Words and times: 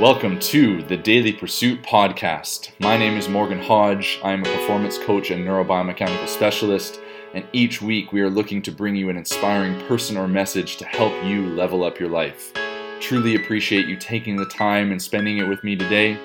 Welcome 0.00 0.38
to 0.38 0.84
the 0.84 0.96
Daily 0.96 1.32
Pursuit 1.32 1.82
podcast. 1.82 2.70
My 2.78 2.96
name 2.96 3.16
is 3.16 3.28
Morgan 3.28 3.58
Hodge. 3.58 4.20
I'm 4.22 4.42
a 4.42 4.44
performance 4.44 4.96
coach 4.96 5.32
and 5.32 5.44
neurobiomechanical 5.44 6.28
specialist, 6.28 7.00
and 7.34 7.44
each 7.52 7.82
week 7.82 8.12
we 8.12 8.20
are 8.20 8.30
looking 8.30 8.62
to 8.62 8.70
bring 8.70 8.94
you 8.94 9.08
an 9.10 9.16
inspiring 9.16 9.76
person 9.88 10.16
or 10.16 10.28
message 10.28 10.76
to 10.76 10.84
help 10.84 11.12
you 11.24 11.46
level 11.46 11.82
up 11.82 11.98
your 11.98 12.10
life. 12.10 12.52
Truly 13.00 13.34
appreciate 13.34 13.88
you 13.88 13.96
taking 13.96 14.36
the 14.36 14.46
time 14.46 14.92
and 14.92 15.02
spending 15.02 15.38
it 15.38 15.48
with 15.48 15.64
me 15.64 15.74
today. 15.74 16.16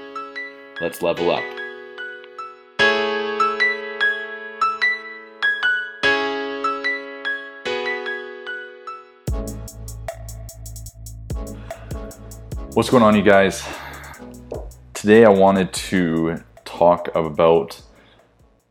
Let's 0.79 1.01
level 1.01 1.31
up. 1.31 1.43
What's 12.73 12.89
going 12.89 13.03
on, 13.03 13.15
you 13.15 13.21
guys? 13.21 13.63
Today 14.95 15.25
I 15.25 15.29
wanted 15.29 15.71
to 15.73 16.41
talk 16.65 17.07
about 17.13 17.79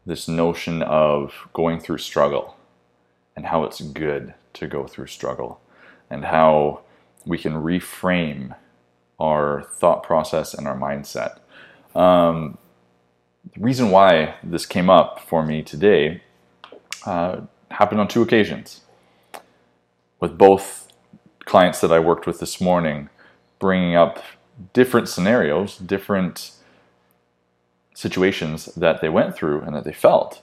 this 0.04 0.26
notion 0.26 0.82
of 0.82 1.32
going 1.52 1.78
through 1.78 1.98
struggle 1.98 2.56
and 3.36 3.46
how 3.46 3.62
it's 3.62 3.80
good 3.80 4.34
to 4.54 4.66
go 4.66 4.88
through 4.88 5.06
struggle 5.06 5.60
and 6.10 6.24
how 6.24 6.80
we 7.24 7.38
can 7.38 7.52
reframe 7.52 8.56
our 9.20 9.62
thought 9.62 10.02
process 10.02 10.52
and 10.52 10.66
our 10.66 10.76
mindset. 10.76 11.38
Um, 11.94 12.58
the 13.54 13.60
reason 13.60 13.92
why 13.92 14.34
this 14.42 14.66
came 14.66 14.90
up 14.90 15.20
for 15.20 15.46
me 15.46 15.62
today 15.62 16.24
uh, 17.06 17.42
happened 17.70 18.00
on 18.00 18.08
two 18.08 18.22
occasions 18.22 18.80
with 20.18 20.36
both 20.36 20.92
clients 21.44 21.80
that 21.80 21.92
I 21.92 22.00
worked 22.00 22.26
with 22.26 22.40
this 22.40 22.60
morning 22.60 23.08
bringing 23.62 23.94
up 23.94 24.18
different 24.72 25.08
scenarios, 25.08 25.78
different 25.78 26.50
situations 27.94 28.66
that 28.74 29.00
they 29.00 29.08
went 29.08 29.36
through 29.36 29.60
and 29.60 29.72
that 29.76 29.84
they 29.84 29.92
felt, 29.92 30.42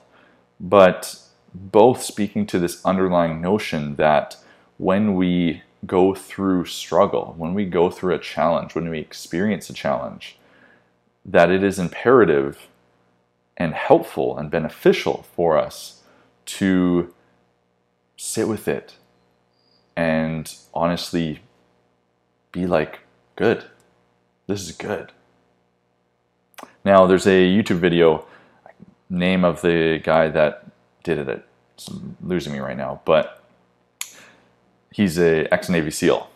but 0.58 1.20
both 1.52 2.00
speaking 2.00 2.46
to 2.46 2.58
this 2.58 2.82
underlying 2.82 3.38
notion 3.42 3.96
that 3.96 4.38
when 4.78 5.14
we 5.14 5.62
go 5.84 6.14
through 6.14 6.64
struggle, 6.64 7.34
when 7.36 7.52
we 7.52 7.66
go 7.66 7.90
through 7.90 8.14
a 8.14 8.18
challenge, 8.18 8.74
when 8.74 8.88
we 8.88 8.98
experience 8.98 9.68
a 9.68 9.74
challenge, 9.74 10.38
that 11.22 11.50
it 11.50 11.62
is 11.62 11.78
imperative 11.78 12.68
and 13.54 13.74
helpful 13.74 14.38
and 14.38 14.50
beneficial 14.50 15.26
for 15.36 15.58
us 15.58 16.02
to 16.46 17.12
sit 18.16 18.48
with 18.48 18.66
it 18.66 18.94
and 19.94 20.54
honestly 20.72 21.40
be 22.50 22.66
like, 22.66 23.00
good. 23.40 23.64
This 24.48 24.60
is 24.60 24.72
good. 24.72 25.12
Now, 26.84 27.06
there's 27.06 27.26
a 27.26 27.48
YouTube 27.48 27.78
video, 27.78 28.26
name 29.08 29.46
of 29.46 29.62
the 29.62 29.98
guy 30.04 30.28
that 30.28 30.66
did 31.02 31.26
it. 31.26 31.46
It's 31.72 31.88
losing 32.20 32.52
me 32.52 32.58
right 32.58 32.76
now, 32.76 33.00
but 33.06 33.42
he's 34.92 35.18
a 35.18 35.50
ex 35.50 35.70
Navy 35.70 35.90
SEAL, 35.90 36.28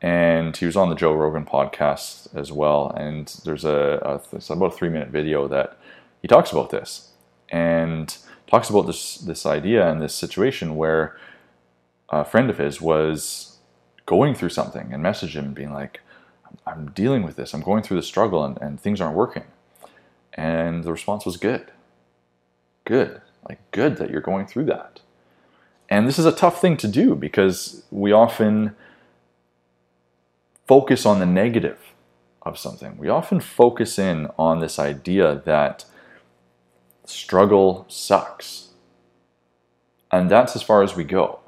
and 0.00 0.56
he 0.56 0.64
was 0.64 0.78
on 0.78 0.88
the 0.88 0.94
Joe 0.94 1.12
Rogan 1.12 1.44
podcast 1.44 2.34
as 2.34 2.50
well. 2.50 2.88
And 2.88 3.26
there's 3.44 3.66
a, 3.66 4.00
a 4.02 4.36
it's 4.36 4.48
about 4.48 4.72
a 4.72 4.76
three 4.78 4.88
minute 4.88 5.08
video 5.08 5.48
that 5.48 5.76
he 6.22 6.28
talks 6.28 6.52
about 6.52 6.70
this 6.70 7.10
and 7.50 8.16
talks 8.46 8.70
about 8.70 8.86
this 8.86 9.18
this 9.18 9.44
idea 9.44 9.86
and 9.90 10.00
this 10.00 10.14
situation 10.14 10.76
where 10.76 11.18
a 12.08 12.24
friend 12.24 12.48
of 12.48 12.56
his 12.56 12.80
was 12.80 13.58
going 14.06 14.34
through 14.34 14.48
something 14.48 14.94
and 14.94 15.04
messaged 15.04 15.34
him 15.34 15.52
being 15.52 15.74
like, 15.74 16.00
I'm 16.66 16.90
dealing 16.90 17.22
with 17.22 17.36
this. 17.36 17.54
I'm 17.54 17.62
going 17.62 17.82
through 17.82 17.98
the 17.98 18.02
struggle 18.02 18.44
and, 18.44 18.58
and 18.60 18.80
things 18.80 19.00
aren't 19.00 19.16
working. 19.16 19.44
And 20.32 20.84
the 20.84 20.92
response 20.92 21.24
was 21.24 21.36
good. 21.36 21.70
Good. 22.84 23.20
Like, 23.48 23.60
good 23.70 23.96
that 23.96 24.10
you're 24.10 24.20
going 24.20 24.46
through 24.46 24.66
that. 24.66 25.00
And 25.88 26.06
this 26.06 26.18
is 26.18 26.26
a 26.26 26.32
tough 26.32 26.60
thing 26.60 26.76
to 26.78 26.88
do 26.88 27.14
because 27.14 27.84
we 27.90 28.12
often 28.12 28.74
focus 30.66 31.06
on 31.06 31.20
the 31.20 31.26
negative 31.26 31.78
of 32.42 32.58
something. 32.58 32.96
We 32.98 33.08
often 33.08 33.40
focus 33.40 33.98
in 33.98 34.28
on 34.38 34.60
this 34.60 34.78
idea 34.78 35.42
that 35.44 35.84
struggle 37.04 37.86
sucks. 37.88 38.70
And 40.10 40.30
that's 40.30 40.56
as 40.56 40.62
far 40.62 40.82
as 40.82 40.96
we 40.96 41.04
go. 41.04 41.40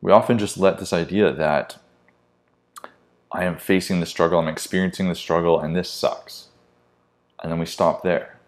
We 0.00 0.10
often 0.12 0.38
just 0.38 0.58
let 0.58 0.78
this 0.78 0.92
idea 0.92 1.32
that 1.32 1.78
I 3.32 3.44
am 3.44 3.56
facing 3.56 4.00
the 4.00 4.06
struggle, 4.06 4.38
I'm 4.38 4.48
experiencing 4.48 5.08
the 5.08 5.14
struggle, 5.14 5.58
and 5.58 5.74
this 5.74 5.88
sucks. 5.88 6.48
And 7.42 7.50
then 7.50 7.58
we 7.58 7.66
stop 7.66 8.02
there. 8.02 8.38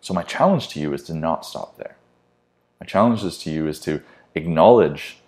So, 0.00 0.14
my 0.14 0.22
challenge 0.22 0.68
to 0.68 0.80
you 0.80 0.92
is 0.92 1.02
to 1.04 1.14
not 1.14 1.44
stop 1.44 1.76
there. 1.76 1.96
My 2.80 2.86
challenge 2.86 3.24
is 3.24 3.36
to 3.38 3.50
you 3.50 3.66
is 3.66 3.80
to 3.80 4.02
acknowledge 4.34 5.18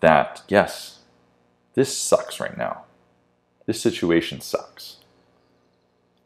that, 0.00 0.42
yes, 0.48 1.00
this 1.74 1.96
sucks 1.96 2.40
right 2.40 2.56
now. 2.56 2.84
This 3.66 3.80
situation 3.80 4.40
sucks. 4.40 4.96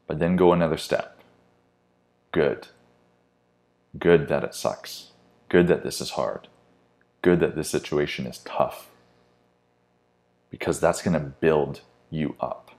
But 0.06 0.18
then 0.18 0.36
go 0.36 0.52
another 0.52 0.76
step. 0.76 1.18
Good. 2.30 2.68
Good 3.98 4.28
that 4.28 4.44
it 4.44 4.54
sucks. 4.54 5.10
Good 5.48 5.66
that 5.68 5.82
this 5.82 6.00
is 6.00 6.10
hard. 6.10 6.48
Good 7.22 7.40
that 7.40 7.56
this 7.56 7.70
situation 7.70 8.26
is 8.26 8.38
tough 8.38 8.88
because 10.54 10.78
that's 10.78 11.02
going 11.02 11.14
to 11.14 11.18
build 11.18 11.80
you 12.10 12.36
up. 12.38 12.70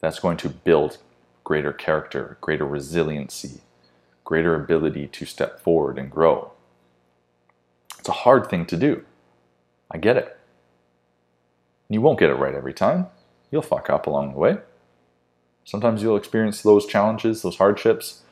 That's 0.00 0.18
going 0.18 0.38
to 0.38 0.48
build 0.48 0.96
greater 1.44 1.70
character, 1.70 2.38
greater 2.40 2.66
resiliency, 2.66 3.60
greater 4.24 4.54
ability 4.54 5.06
to 5.08 5.26
step 5.26 5.60
forward 5.60 5.98
and 5.98 6.10
grow. 6.10 6.52
It's 7.98 8.08
a 8.08 8.12
hard 8.12 8.48
thing 8.48 8.64
to 8.64 8.78
do. 8.78 9.04
I 9.90 9.98
get 9.98 10.16
it. 10.16 10.38
You 11.90 12.00
won't 12.00 12.18
get 12.18 12.30
it 12.30 12.36
right 12.36 12.54
every 12.54 12.72
time. 12.72 13.08
You'll 13.50 13.60
fuck 13.60 13.90
up 13.90 14.06
along 14.06 14.32
the 14.32 14.38
way. 14.38 14.56
Sometimes 15.64 16.02
you'll 16.02 16.16
experience 16.16 16.62
those 16.62 16.86
challenges, 16.86 17.42
those 17.42 17.58
hardships, 17.58 18.22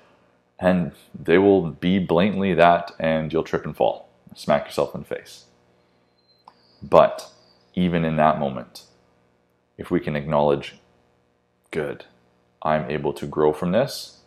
and 0.59 0.93
they 1.15 1.37
will 1.37 1.69
be 1.71 1.99
blatantly 1.99 2.55
that, 2.55 2.93
and 2.99 3.31
you'll 3.31 3.45
trip 3.45 3.67
and 3.67 3.77
fall, 3.77 4.09
smack 4.35 4.65
yourself 4.65 4.95
in 4.95 5.03
the 5.03 5.07
face. 5.07 5.45
But 6.83 7.31
even 7.75 8.05
in 8.05 8.17
that 8.17 8.39
moment, 8.39 8.85
if 9.77 9.91
we 9.91 10.01
can 10.01 10.17
acknowledge, 10.17 10.77
good, 11.71 12.05
I'm 12.63 12.91
able 12.91 13.13
to 13.15 13.27
grow 13.27 13.53
from 13.53 13.73
this, 13.73 14.19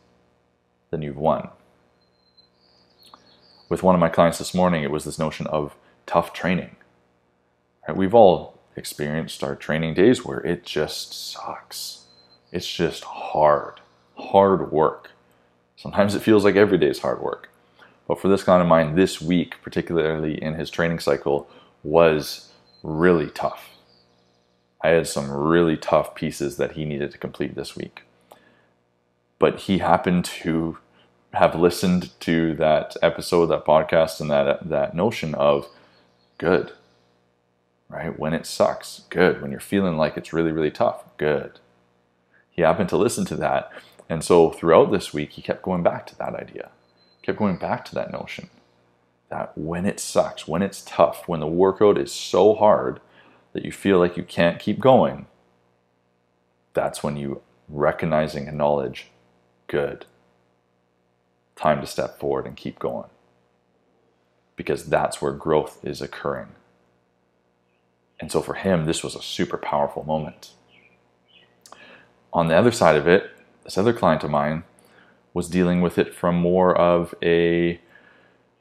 then 0.91 1.01
you've 1.01 1.17
won. 1.17 1.49
With 3.69 3.83
one 3.83 3.95
of 3.95 4.01
my 4.01 4.09
clients 4.09 4.37
this 4.37 4.53
morning, 4.53 4.83
it 4.83 4.91
was 4.91 5.03
this 5.03 5.19
notion 5.19 5.47
of 5.47 5.75
tough 6.05 6.33
training. 6.33 6.75
Right? 7.87 7.97
We've 7.97 8.13
all 8.13 8.59
experienced 8.75 9.43
our 9.43 9.55
training 9.55 9.95
days 9.95 10.23
where 10.23 10.39
it 10.39 10.63
just 10.63 11.13
sucks. 11.13 12.05
It's 12.51 12.71
just 12.71 13.03
hard, 13.03 13.81
hard 14.17 14.71
work. 14.71 15.11
Sometimes 15.75 16.15
it 16.15 16.21
feels 16.21 16.43
like 16.43 16.55
every 16.55 16.77
day 16.77 16.87
is 16.87 16.99
hard 16.99 17.21
work. 17.21 17.49
But 18.07 18.21
for 18.21 18.29
this 18.29 18.43
client 18.43 18.61
of 18.61 18.67
mine, 18.67 18.95
this 18.95 19.21
week, 19.21 19.55
particularly 19.61 20.41
in 20.41 20.53
his 20.53 20.69
training 20.69 20.99
cycle, 20.99 21.49
was 21.83 22.46
really 22.83 23.29
tough. 23.29 23.69
I 24.81 24.89
had 24.89 25.07
some 25.07 25.31
really 25.31 25.77
tough 25.77 26.15
pieces 26.15 26.57
that 26.57 26.73
he 26.73 26.85
needed 26.85 27.11
to 27.11 27.17
complete 27.17 27.55
this 27.55 27.75
week. 27.75 28.03
But 29.39 29.61
he 29.61 29.79
happened 29.79 30.25
to 30.25 30.77
have 31.33 31.55
listened 31.55 32.19
to 32.21 32.53
that 32.55 32.95
episode, 33.01 33.47
that 33.47 33.65
podcast, 33.65 34.21
and 34.21 34.29
that 34.29 34.69
that 34.69 34.95
notion 34.95 35.35
of 35.35 35.67
good. 36.37 36.71
Right? 37.89 38.17
When 38.17 38.33
it 38.33 38.45
sucks, 38.45 39.03
good. 39.09 39.41
When 39.41 39.51
you're 39.51 39.59
feeling 39.59 39.97
like 39.97 40.17
it's 40.17 40.33
really, 40.33 40.51
really 40.51 40.71
tough, 40.71 41.03
good. 41.17 41.59
He 42.49 42.61
happened 42.61 42.89
to 42.89 42.97
listen 42.97 43.25
to 43.25 43.35
that. 43.35 43.71
And 44.09 44.23
so 44.23 44.49
throughout 44.49 44.91
this 44.91 45.13
week, 45.13 45.31
he 45.31 45.41
kept 45.41 45.61
going 45.61 45.83
back 45.83 46.07
to 46.07 46.17
that 46.17 46.33
idea, 46.33 46.69
kept 47.21 47.37
going 47.37 47.57
back 47.57 47.85
to 47.85 47.95
that 47.95 48.11
notion 48.11 48.49
that 49.29 49.57
when 49.57 49.85
it 49.85 49.99
sucks, 49.99 50.47
when 50.47 50.61
it's 50.61 50.81
tough, 50.81 51.27
when 51.27 51.39
the 51.39 51.47
workout 51.47 51.97
is 51.97 52.11
so 52.11 52.53
hard 52.55 52.99
that 53.53 53.65
you 53.65 53.71
feel 53.71 53.99
like 53.99 54.17
you 54.17 54.23
can't 54.23 54.59
keep 54.59 54.79
going, 54.79 55.27
that's 56.73 57.03
when 57.03 57.17
you 57.17 57.41
recognize 57.67 58.35
and 58.35 58.47
acknowledge 58.47 59.07
good. 59.67 60.05
Time 61.55 61.81
to 61.81 61.87
step 61.87 62.19
forward 62.19 62.45
and 62.45 62.55
keep 62.55 62.79
going. 62.79 63.09
Because 64.55 64.85
that's 64.85 65.21
where 65.21 65.31
growth 65.31 65.83
is 65.83 66.01
occurring. 66.01 66.49
And 68.19 68.31
so 68.31 68.41
for 68.41 68.55
him, 68.55 68.85
this 68.85 69.03
was 69.03 69.15
a 69.15 69.21
super 69.21 69.57
powerful 69.57 70.03
moment. 70.03 70.51
On 72.33 72.47
the 72.47 72.55
other 72.55 72.71
side 72.71 72.95
of 72.95 73.07
it, 73.07 73.29
this 73.63 73.77
other 73.77 73.93
client 73.93 74.23
of 74.23 74.31
mine 74.31 74.63
was 75.33 75.49
dealing 75.49 75.81
with 75.81 75.97
it 75.97 76.15
from 76.15 76.35
more 76.35 76.75
of 76.75 77.13
a 77.21 77.79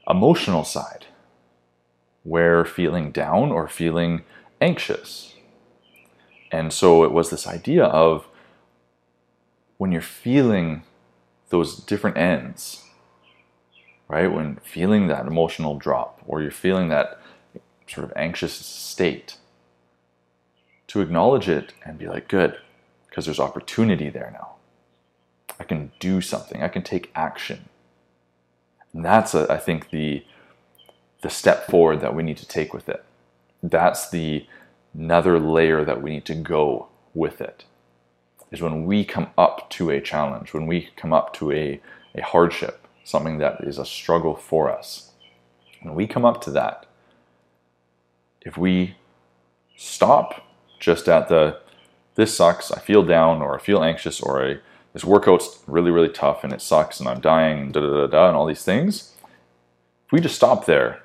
emotional 0.08 0.64
side, 0.64 1.06
where 2.22 2.64
feeling 2.64 3.10
down 3.10 3.50
or 3.50 3.68
feeling 3.68 4.22
anxious. 4.60 5.34
And 6.50 6.72
so 6.72 7.04
it 7.04 7.12
was 7.12 7.30
this 7.30 7.46
idea 7.46 7.84
of 7.84 8.26
when 9.78 9.92
you're 9.92 10.00
feeling 10.00 10.82
those 11.50 11.76
different 11.76 12.16
ends, 12.16 12.84
right? 14.08 14.32
When 14.32 14.56
feeling 14.56 15.08
that 15.08 15.26
emotional 15.26 15.76
drop 15.76 16.20
or 16.26 16.40
you're 16.42 16.50
feeling 16.50 16.88
that 16.88 17.20
sort 17.86 18.04
of 18.04 18.12
anxious 18.16 18.54
state, 18.54 19.36
to 20.88 21.00
acknowledge 21.00 21.48
it 21.48 21.72
and 21.84 21.98
be 21.98 22.06
like, 22.06 22.28
good, 22.28 22.58
because 23.08 23.24
there's 23.24 23.40
opportunity 23.40 24.08
there 24.08 24.30
now. 24.32 24.54
I 25.58 25.64
can 25.64 25.92
do 25.98 26.20
something, 26.20 26.62
I 26.62 26.68
can 26.68 26.82
take 26.82 27.10
action. 27.14 27.68
And 28.96 29.04
that's, 29.04 29.34
a, 29.34 29.46
I 29.52 29.58
think, 29.58 29.90
the, 29.90 30.24
the 31.20 31.28
step 31.28 31.66
forward 31.66 32.00
that 32.00 32.14
we 32.14 32.22
need 32.22 32.38
to 32.38 32.48
take 32.48 32.72
with 32.72 32.88
it. 32.88 33.04
That's 33.62 34.08
the 34.08 34.46
another 34.94 35.38
layer 35.38 35.84
that 35.84 36.00
we 36.00 36.08
need 36.12 36.24
to 36.24 36.34
go 36.34 36.88
with 37.12 37.42
it. 37.42 37.66
Is 38.50 38.62
when 38.62 38.86
we 38.86 39.04
come 39.04 39.28
up 39.36 39.68
to 39.72 39.90
a 39.90 40.00
challenge, 40.00 40.54
when 40.54 40.66
we 40.66 40.88
come 40.96 41.12
up 41.12 41.34
to 41.34 41.52
a, 41.52 41.78
a 42.14 42.22
hardship, 42.22 42.88
something 43.04 43.36
that 43.36 43.62
is 43.64 43.76
a 43.76 43.84
struggle 43.84 44.34
for 44.34 44.70
us. 44.70 45.10
When 45.82 45.94
we 45.94 46.06
come 46.06 46.24
up 46.24 46.40
to 46.44 46.50
that, 46.52 46.86
if 48.40 48.56
we 48.56 48.96
stop 49.76 50.42
just 50.80 51.06
at 51.06 51.28
the 51.28 51.60
this 52.14 52.34
sucks, 52.34 52.72
I 52.72 52.78
feel 52.78 53.02
down, 53.02 53.42
or 53.42 53.56
I 53.56 53.60
feel 53.60 53.84
anxious, 53.84 54.22
or 54.22 54.42
I, 54.42 54.56
this 54.96 55.04
workout's 55.04 55.58
really, 55.66 55.90
really 55.90 56.08
tough 56.08 56.42
and 56.42 56.54
it 56.54 56.62
sucks 56.62 57.00
and 57.00 57.06
I'm 57.06 57.20
dying, 57.20 57.70
da 57.70 57.80
da 57.80 57.86
da 57.86 58.06
da, 58.06 58.28
and 58.28 58.34
all 58.34 58.46
these 58.46 58.64
things. 58.64 59.12
If 60.06 60.12
we 60.12 60.22
just 60.22 60.36
stop 60.36 60.64
there, 60.64 61.02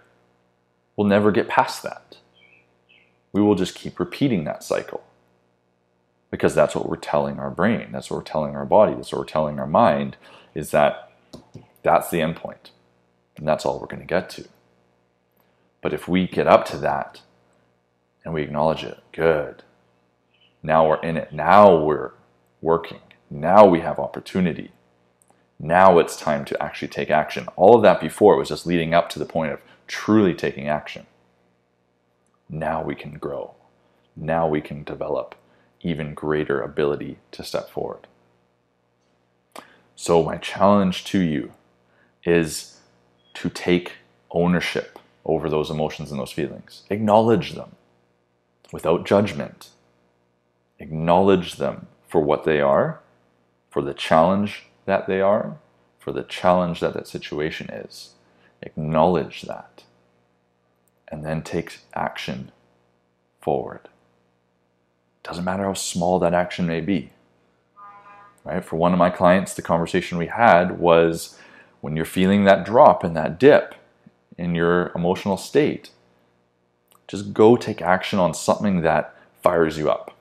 we'll 0.95 1.07
never 1.07 1.29
get 1.29 1.49
past 1.49 1.83
that. 1.83 2.15
We 3.33 3.41
will 3.41 3.55
just 3.55 3.75
keep 3.75 3.99
repeating 3.99 4.45
that 4.45 4.63
cycle 4.63 5.03
because 6.29 6.55
that's 6.55 6.73
what 6.73 6.87
we're 6.87 6.95
telling 6.95 7.37
our 7.37 7.49
brain, 7.49 7.89
that's 7.91 8.09
what 8.09 8.15
we're 8.15 8.23
telling 8.23 8.55
our 8.55 8.65
body, 8.65 8.93
that's 8.93 9.11
what 9.11 9.19
we're 9.19 9.25
telling 9.25 9.59
our 9.59 9.67
mind 9.67 10.15
is 10.55 10.71
that 10.71 11.11
that's 11.83 12.09
the 12.09 12.21
end 12.21 12.37
point 12.37 12.71
and 13.35 13.45
that's 13.45 13.65
all 13.65 13.77
we're 13.77 13.87
going 13.87 13.99
to 13.99 14.05
get 14.05 14.29
to. 14.29 14.47
But 15.81 15.91
if 15.91 16.07
we 16.07 16.27
get 16.27 16.47
up 16.47 16.63
to 16.67 16.77
that 16.77 17.19
and 18.23 18.33
we 18.33 18.41
acknowledge 18.41 18.85
it, 18.85 18.99
good. 19.11 19.63
Now 20.63 20.87
we're 20.87 21.01
in 21.01 21.17
it. 21.17 21.33
Now 21.33 21.75
we're 21.75 22.11
working. 22.61 23.01
Now 23.33 23.65
we 23.65 23.79
have 23.79 23.97
opportunity. 23.97 24.71
Now 25.57 25.99
it's 25.99 26.17
time 26.17 26.43
to 26.45 26.61
actually 26.61 26.89
take 26.89 27.09
action. 27.09 27.47
All 27.55 27.75
of 27.75 27.81
that 27.81 28.01
before 28.01 28.35
was 28.35 28.49
just 28.49 28.67
leading 28.67 28.93
up 28.93 29.09
to 29.09 29.19
the 29.19 29.25
point 29.25 29.53
of 29.53 29.61
truly 29.87 30.33
taking 30.33 30.67
action. 30.67 31.05
Now 32.49 32.83
we 32.83 32.93
can 32.93 33.13
grow. 33.13 33.55
Now 34.17 34.49
we 34.49 34.59
can 34.59 34.83
develop 34.83 35.35
even 35.79 36.13
greater 36.13 36.61
ability 36.61 37.19
to 37.31 37.43
step 37.43 37.69
forward. 37.69 38.05
So, 39.95 40.23
my 40.23 40.37
challenge 40.37 41.05
to 41.05 41.19
you 41.19 41.53
is 42.25 42.79
to 43.35 43.49
take 43.49 43.93
ownership 44.31 44.99
over 45.23 45.49
those 45.49 45.69
emotions 45.69 46.11
and 46.11 46.19
those 46.19 46.31
feelings. 46.31 46.83
Acknowledge 46.89 47.53
them 47.53 47.75
without 48.73 49.05
judgment. 49.05 49.69
Acknowledge 50.79 51.55
them 51.55 51.87
for 52.07 52.19
what 52.19 52.43
they 52.43 52.59
are, 52.59 52.99
for 53.71 53.81
the 53.81 53.93
challenge 53.93 54.65
that 54.85 55.07
they 55.07 55.21
are, 55.21 55.57
for 55.97 56.11
the 56.11 56.23
challenge 56.23 56.81
that 56.81 56.93
that 56.93 57.07
situation 57.07 57.69
is. 57.69 58.11
Acknowledge 58.61 59.43
that. 59.43 59.83
And 61.07 61.25
then 61.25 61.41
take 61.41 61.79
action 61.95 62.51
forward. 63.41 63.89
Doesn't 65.23 65.45
matter 65.45 65.63
how 65.63 65.73
small 65.73 66.19
that 66.19 66.33
action 66.33 66.67
may 66.67 66.81
be. 66.81 67.11
Right? 68.43 68.63
For 68.63 68.75
one 68.75 68.91
of 68.91 68.99
my 68.99 69.09
clients, 69.09 69.53
the 69.53 69.61
conversation 69.61 70.17
we 70.17 70.27
had 70.27 70.79
was 70.79 71.37
when 71.79 71.95
you're 71.95 72.05
feeling 72.05 72.43
that 72.43 72.65
drop 72.65 73.03
and 73.03 73.15
that 73.15 73.39
dip 73.39 73.75
in 74.37 74.53
your 74.53 74.91
emotional 74.95 75.37
state, 75.37 75.91
just 77.07 77.33
go 77.33 77.55
take 77.55 77.81
action 77.81 78.19
on 78.19 78.33
something 78.33 78.81
that 78.81 79.15
fires 79.41 79.77
you 79.77 79.89
up. 79.89 80.15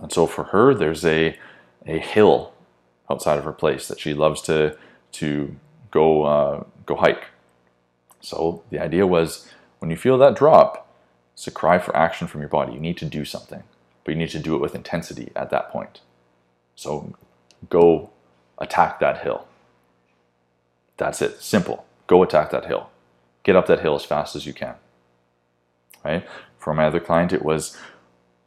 And 0.00 0.12
so 0.12 0.26
for 0.26 0.44
her, 0.44 0.74
there's 0.74 1.04
a, 1.04 1.36
a 1.86 1.98
hill 1.98 2.52
outside 3.10 3.38
of 3.38 3.44
her 3.44 3.52
place 3.52 3.88
that 3.88 4.00
she 4.00 4.14
loves 4.14 4.42
to, 4.42 4.76
to 5.12 5.56
go, 5.90 6.24
uh, 6.24 6.64
go 6.86 6.96
hike. 6.96 7.24
So 8.20 8.62
the 8.70 8.78
idea 8.78 9.06
was 9.06 9.48
when 9.78 9.90
you 9.90 9.96
feel 9.96 10.18
that 10.18 10.36
drop, 10.36 10.86
it's 11.34 11.46
a 11.46 11.50
cry 11.50 11.78
for 11.78 11.96
action 11.96 12.26
from 12.26 12.40
your 12.40 12.50
body. 12.50 12.72
You 12.72 12.80
need 12.80 12.98
to 12.98 13.04
do 13.04 13.24
something, 13.24 13.62
but 14.04 14.12
you 14.12 14.18
need 14.18 14.30
to 14.30 14.38
do 14.38 14.54
it 14.54 14.60
with 14.60 14.74
intensity 14.74 15.30
at 15.36 15.50
that 15.50 15.70
point. 15.70 16.00
So 16.74 17.14
go 17.70 18.10
attack 18.58 19.00
that 19.00 19.22
hill. 19.22 19.46
That's 20.96 21.22
it. 21.22 21.40
Simple. 21.40 21.86
Go 22.08 22.22
attack 22.22 22.50
that 22.50 22.66
hill. 22.66 22.90
Get 23.44 23.54
up 23.54 23.66
that 23.68 23.80
hill 23.80 23.94
as 23.94 24.04
fast 24.04 24.34
as 24.34 24.46
you 24.46 24.52
can 24.52 24.74
right? 26.04 26.26
For 26.58 26.74
my 26.74 26.86
other 26.86 27.00
client, 27.00 27.32
it 27.32 27.44
was 27.44 27.76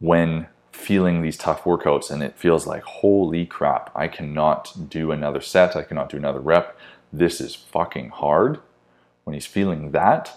when 0.00 0.46
feeling 0.72 1.22
these 1.22 1.36
tough 1.36 1.64
workouts 1.64 2.10
and 2.10 2.22
it 2.22 2.36
feels 2.36 2.66
like, 2.66 2.82
holy 2.82 3.46
crap, 3.46 3.90
I 3.94 4.08
cannot 4.08 4.88
do 4.88 5.12
another 5.12 5.40
set, 5.40 5.76
I 5.76 5.82
cannot 5.82 6.08
do 6.08 6.16
another 6.16 6.40
rep. 6.40 6.78
This 7.12 7.40
is 7.40 7.54
fucking 7.54 8.10
hard. 8.10 8.60
When 9.24 9.34
he's 9.34 9.46
feeling 9.46 9.92
that, 9.92 10.36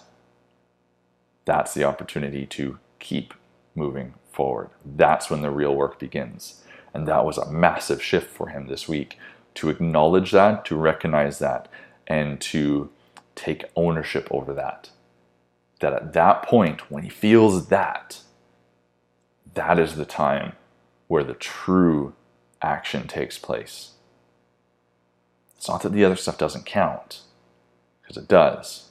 that's 1.44 1.74
the 1.74 1.84
opportunity 1.84 2.46
to 2.46 2.78
keep 2.98 3.34
moving 3.74 4.14
forward. 4.30 4.70
That's 4.84 5.30
when 5.30 5.42
the 5.42 5.50
real 5.50 5.74
work 5.74 5.98
begins. 5.98 6.62
And 6.94 7.08
that 7.08 7.24
was 7.24 7.38
a 7.38 7.50
massive 7.50 8.02
shift 8.02 8.30
for 8.30 8.48
him 8.48 8.68
this 8.68 8.88
week 8.88 9.18
to 9.54 9.68
acknowledge 9.70 10.32
that, 10.32 10.64
to 10.66 10.76
recognize 10.76 11.38
that, 11.38 11.68
and 12.06 12.40
to 12.40 12.90
take 13.34 13.64
ownership 13.74 14.28
over 14.30 14.54
that 14.54 14.90
that 15.80 15.92
at 15.92 16.12
that 16.14 16.42
point, 16.42 16.90
when 16.90 17.02
he 17.02 17.10
feels 17.10 17.68
that, 17.68 18.20
that 19.56 19.78
is 19.78 19.96
the 19.96 20.04
time 20.06 20.52
where 21.08 21.24
the 21.24 21.34
true 21.34 22.14
action 22.62 23.08
takes 23.08 23.38
place. 23.38 23.92
It's 25.56 25.68
not 25.68 25.82
that 25.82 25.92
the 25.92 26.04
other 26.04 26.16
stuff 26.16 26.38
doesn't 26.38 26.66
count, 26.66 27.22
because 28.00 28.16
it 28.16 28.28
does. 28.28 28.90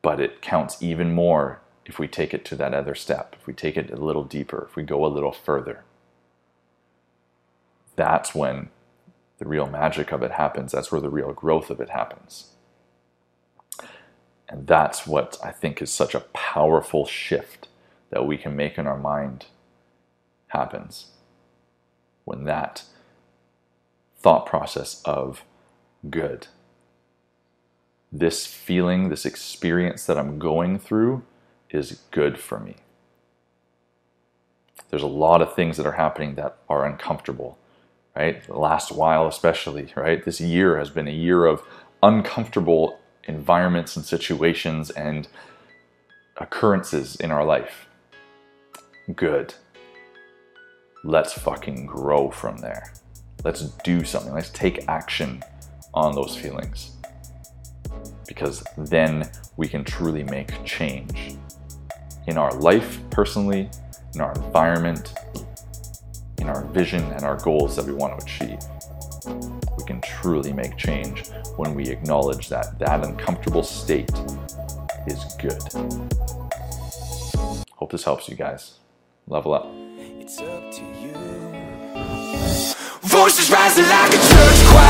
But 0.00 0.20
it 0.20 0.40
counts 0.40 0.82
even 0.82 1.12
more 1.12 1.60
if 1.84 1.98
we 1.98 2.08
take 2.08 2.32
it 2.32 2.44
to 2.46 2.56
that 2.56 2.74
other 2.74 2.94
step, 2.94 3.36
if 3.38 3.46
we 3.46 3.52
take 3.52 3.76
it 3.76 3.90
a 3.90 3.96
little 3.96 4.24
deeper, 4.24 4.66
if 4.68 4.76
we 4.76 4.84
go 4.84 5.04
a 5.04 5.08
little 5.08 5.32
further. 5.32 5.84
That's 7.96 8.34
when 8.34 8.70
the 9.38 9.46
real 9.46 9.66
magic 9.66 10.12
of 10.12 10.22
it 10.22 10.32
happens. 10.32 10.72
That's 10.72 10.92
where 10.92 11.00
the 11.00 11.10
real 11.10 11.32
growth 11.32 11.70
of 11.70 11.80
it 11.80 11.90
happens. 11.90 12.52
And 14.48 14.66
that's 14.66 15.06
what 15.06 15.38
I 15.42 15.50
think 15.50 15.82
is 15.82 15.90
such 15.90 16.14
a 16.14 16.20
powerful 16.20 17.06
shift 17.06 17.68
that 18.12 18.26
we 18.26 18.36
can 18.36 18.54
make 18.54 18.78
in 18.78 18.86
our 18.86 18.98
mind 18.98 19.46
happens. 20.48 21.06
When 22.24 22.44
that 22.44 22.84
thought 24.18 24.46
process 24.46 25.02
of 25.04 25.44
good, 26.08 26.46
this 28.12 28.46
feeling, 28.46 29.08
this 29.08 29.24
experience 29.24 30.04
that 30.06 30.18
I'm 30.18 30.38
going 30.38 30.78
through 30.78 31.22
is 31.70 32.02
good 32.10 32.38
for 32.38 32.60
me. 32.60 32.76
There's 34.90 35.02
a 35.02 35.06
lot 35.06 35.40
of 35.40 35.54
things 35.54 35.78
that 35.78 35.86
are 35.86 35.92
happening 35.92 36.34
that 36.34 36.58
are 36.68 36.84
uncomfortable, 36.84 37.56
right? 38.14 38.46
The 38.46 38.58
last 38.58 38.92
while, 38.92 39.26
especially, 39.26 39.90
right? 39.96 40.22
This 40.22 40.38
year 40.38 40.78
has 40.78 40.90
been 40.90 41.08
a 41.08 41.12
year 41.12 41.46
of 41.46 41.62
uncomfortable 42.02 43.00
environments 43.24 43.96
and 43.96 44.04
situations 44.04 44.90
and 44.90 45.28
occurrences 46.36 47.16
in 47.16 47.30
our 47.30 47.44
life. 47.44 47.86
Good. 49.14 49.54
Let's 51.04 51.32
fucking 51.32 51.86
grow 51.86 52.30
from 52.30 52.58
there. 52.58 52.92
Let's 53.44 53.70
do 53.84 54.04
something. 54.04 54.32
Let's 54.32 54.50
take 54.50 54.88
action 54.88 55.42
on 55.94 56.14
those 56.14 56.36
feelings. 56.36 56.96
Because 58.28 58.64
then 58.76 59.30
we 59.56 59.68
can 59.68 59.84
truly 59.84 60.22
make 60.22 60.64
change 60.64 61.36
in 62.26 62.38
our 62.38 62.52
life 62.54 63.00
personally, 63.10 63.68
in 64.14 64.20
our 64.20 64.32
environment, 64.34 65.14
in 66.38 66.48
our 66.48 66.64
vision 66.66 67.02
and 67.12 67.24
our 67.24 67.36
goals 67.38 67.76
that 67.76 67.84
we 67.84 67.92
want 67.92 68.18
to 68.18 68.24
achieve 68.24 68.58
we 69.82 69.84
can 69.84 70.00
truly 70.00 70.52
make 70.52 70.76
change 70.76 71.28
when 71.56 71.74
we 71.74 71.88
acknowledge 71.88 72.48
that 72.48 72.78
that 72.78 73.04
uncomfortable 73.04 73.62
state 73.62 74.10
is 75.06 75.24
good. 75.40 75.60
Hope 77.72 77.90
this 77.90 78.04
helps 78.04 78.28
you 78.28 78.36
guys. 78.36 78.78
Level 79.28 79.54
up. 79.54 79.66
It's 79.98 80.38
up 80.40 80.72
to 80.72 80.82
you. 81.00 81.12
Voices 83.02 83.50
rising 83.50 83.84
like 83.84 84.10
a 84.10 84.16
church 84.16 84.66
choir. 84.66 84.81